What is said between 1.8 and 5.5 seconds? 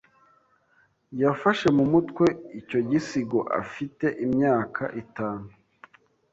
mutwe icyo gisigo afite imyaka itanu.